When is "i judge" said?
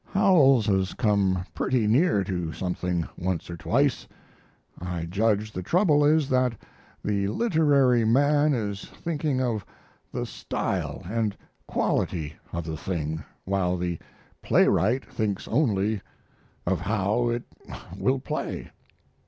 4.79-5.51